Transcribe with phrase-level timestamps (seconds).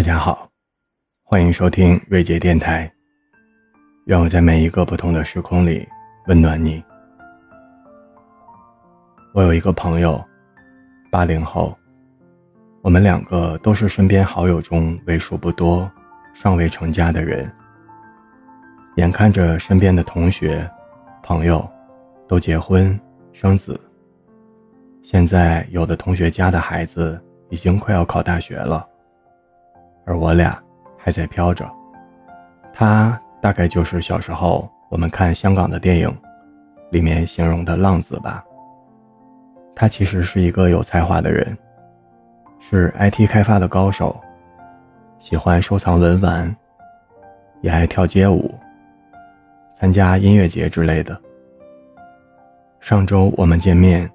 [0.00, 0.48] 大家好，
[1.22, 2.90] 欢迎收听瑞杰电台。
[4.06, 5.86] 愿我在每一个不同的时空里
[6.26, 6.82] 温暖你。
[9.34, 10.18] 我有一个朋友，
[11.10, 11.76] 八零后，
[12.80, 15.88] 我们两个都是身边好友中为数不多
[16.32, 17.52] 尚未成家的人。
[18.96, 20.66] 眼看着身边的同学、
[21.22, 21.68] 朋友
[22.26, 22.98] 都结婚
[23.34, 23.78] 生子，
[25.02, 28.86] 现在有的同学家的孩子已经快要考大学了。
[30.04, 30.60] 而我俩
[30.98, 31.68] 还在飘着，
[32.72, 36.14] 他大概就是小时候我们看香港的电影
[36.90, 38.44] 里面形容的浪子吧。
[39.74, 41.56] 他其实是一个有才华的人，
[42.58, 44.20] 是 IT 开发的高手，
[45.18, 46.54] 喜欢收藏文玩，
[47.62, 48.54] 也爱跳街舞，
[49.74, 51.18] 参加音乐节之类的。
[52.80, 54.10] 上周我们见面，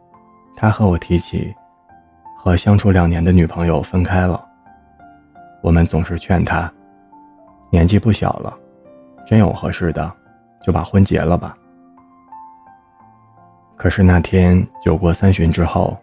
[0.56, 1.52] 他和我提起
[2.38, 4.45] 和相处两年的女朋友分开了。
[5.66, 6.72] 我们总是劝他，
[7.72, 8.56] 年纪不小了，
[9.26, 10.14] 真有合适的，
[10.62, 11.58] 就把婚结了吧。
[13.76, 15.98] 可是那天酒过三巡之后，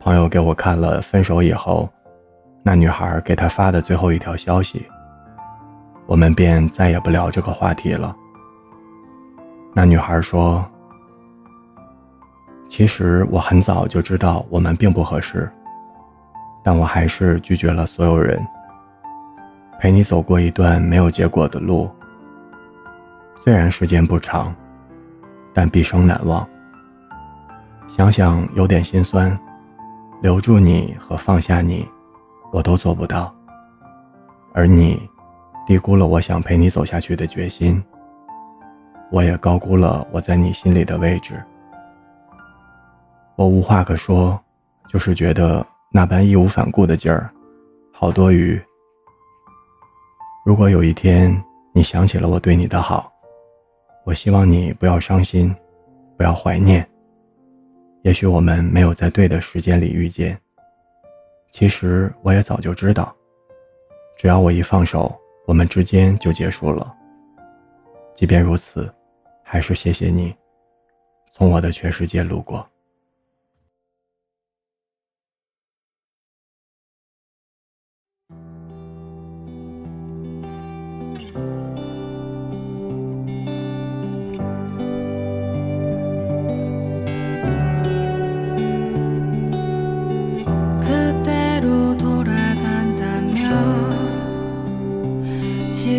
[0.00, 1.86] 朋友给我看了分手以后，
[2.62, 4.86] 那女孩给他发的最后一条消息，
[6.06, 8.16] 我们便再也不聊这个话题了。
[9.74, 10.64] 那女孩说
[12.66, 15.52] ：“其实我很早就知道我们并不合适，
[16.64, 18.42] 但我还是拒绝了所有人。”
[19.80, 21.90] 陪你走过一段没有结果的路，
[23.42, 24.54] 虽然时间不长，
[25.54, 26.46] 但毕生难忘。
[27.88, 29.36] 想想有点心酸，
[30.20, 31.88] 留住你和放下你，
[32.52, 33.34] 我都做不到。
[34.52, 35.00] 而你，
[35.66, 37.82] 低估了我想陪你走下去的决心，
[39.10, 41.42] 我也高估了我在你心里的位置。
[43.34, 44.38] 我无话可说，
[44.86, 47.30] 就是觉得那般义无反顾的劲儿，
[47.94, 48.60] 好多余。
[50.42, 51.30] 如果有一天
[51.72, 53.12] 你想起了我对你的好，
[54.04, 55.54] 我希望你不要伤心，
[56.16, 56.86] 不要怀念。
[58.02, 60.36] 也许我们没有在对的时间里遇见，
[61.50, 63.14] 其实我也早就知道。
[64.16, 65.14] 只要我一放手，
[65.46, 66.90] 我们之间就结束了。
[68.14, 68.90] 即便如此，
[69.42, 70.34] 还是谢谢你，
[71.32, 72.66] 从我的全世界路过。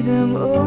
[0.02, 0.61] 一个梦。